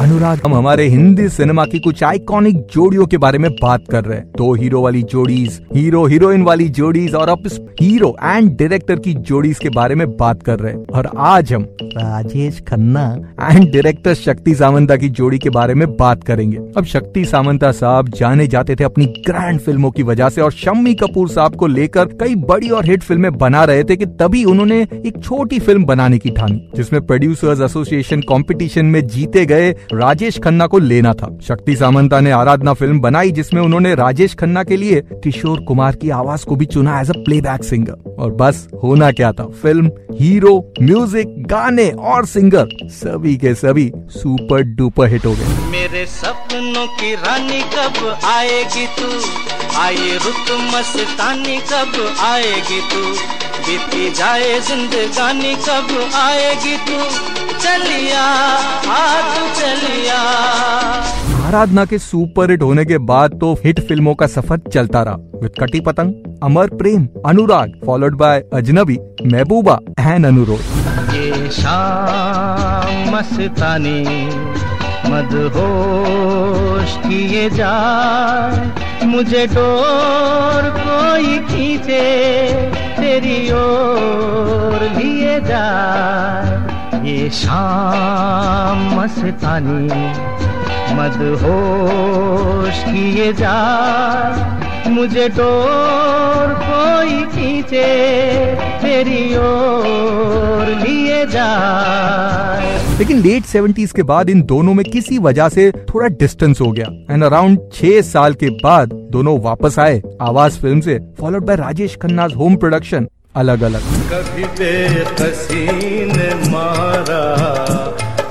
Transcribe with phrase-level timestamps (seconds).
[0.00, 4.18] अनुराग, हम हमारे हिंदी सिनेमा की कुछ आइकॉनिक जोड़ियों के बारे में बात कर रहे
[4.18, 7.48] हैं। दो हीरो वाली जोड़ीज हीरो हीरोइन वाली जोड़ीज और अब
[7.80, 11.66] हीरो एंड डायरेक्टर की जोड़ीज के बारे में बात कर रहे हैं। और आज हम
[11.82, 13.04] राजेश खन्ना
[13.42, 18.08] एंड डायरेक्टर शक्ति सामंता की जोड़ी के बारे में बात करेंगे। अब शक्ति सामंता साहब
[18.10, 22.16] जाने जाते थे अपनी ग्रैंड फ़िल्मों की वजह से और शम्मी कपूर साहब को लेकर
[22.20, 26.18] कई बड़ी और हिट फ़िल्में बना रहे थे कि तभी उन्होंने एक छोटी फ़िल्म बनाने
[26.18, 31.76] की ठानी, जिसमें प्रोड्यूसर्स एसोसिएशन कंपटीशन में जीते गए राजेश खन्ना को लेना था। शक्ति
[31.76, 36.44] सामंता ने आराधना फ़िल्म बनाई, जिसमें उन्होंने राजेश खन्ना के लिए किशोर कुमार की आवाज़
[36.44, 39.44] को भी चुना एज अ प्लेबैक सिंगर और बस, होना क्या था?
[39.62, 46.06] फ़िल्म हीरो म्यूज़िक गाने और सिंगर सभी के सभी सुपर डुपर हिट हो गए। मेरे
[46.06, 49.08] सपनों की रानी कब आएगी तू?
[49.80, 53.04] आए रुत मस्तानी कब आएगी तू?
[53.60, 57.49] बीती जाए जिंदगानी कब आएगी तू?
[57.62, 58.24] चलिया
[58.90, 59.04] आ
[59.52, 60.20] चलिया।
[61.46, 65.52] आराधना के सुपर हिट होने के बाद तो हिट फ़िल्मों का सफ़र चलता रहा। विद
[65.60, 74.00] कटी पतंग अमर प्रेम अनुराग फॉलोड बाय अजनबी महबूबा एंड अनुरोध। ये शाम मस्तानी
[75.10, 77.74] मदहोश किए जा
[79.06, 82.04] मुझे डोर कोई खींचे
[82.96, 85.40] तेरी ओर लिए ये
[87.32, 89.86] शाम मस्तानी,
[90.94, 97.84] मदहोश किए जाए मुझे डोर कोई खींचे
[98.82, 105.70] तेरी ओर लिए जाए लेकिन लेट सेवेंटीज के बाद इन दोनों में किसी वजह से
[105.88, 110.80] थोड़ा डिस्टेंस हो गया। एंड अराउंड छह साल के बाद दोनों वापस आए आवाज़ फ़िल्म
[110.80, 115.64] से followed by Rajesh Khanna's home production अलग अलग कभी बेकसी
[116.50, 117.20] मारा,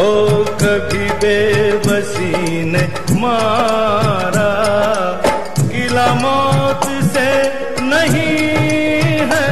[0.00, 2.84] ओ कभी बेबसी ने
[3.20, 4.46] मारा।
[5.60, 7.28] गिला मौत से
[7.82, 8.38] नहीं
[9.32, 9.50] है,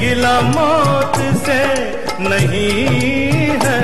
[0.00, 1.60] गिला मौत से
[2.28, 2.88] नहीं
[3.64, 3.82] है,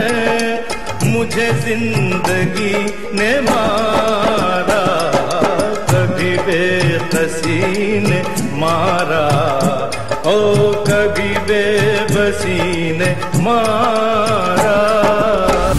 [1.04, 2.74] मुझे ज़िंदगी
[3.18, 4.82] ने मारा।
[5.92, 7.60] कभी बेकसी
[8.60, 9.47] मारा।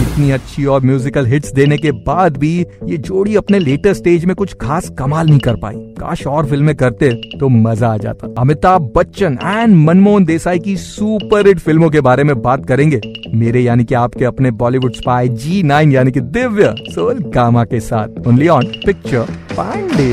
[0.02, 4.34] इतनी अच्छी और म्यूजिकल हिट्स देने के बाद भी ये जोड़ी अपने लेटेस्ट स्टेज में
[4.36, 7.10] कुछ खास कमाल नहीं कर पाई। काश और फ़िल्में करते
[7.40, 12.24] तो मज़ा आ जाता। अमिताभ बच्चन एंड मनमोहन देसाई की सुपर हिट फ़िल्मों के बारे
[12.24, 13.00] में बात करेंगे।
[13.34, 17.80] मेरे यानी कि आपके अपने बॉलीवुड स्पाई जी नाइन यानी कि दिव्य सोल गामा के
[17.80, 20.12] साथ। Only on picture Pandey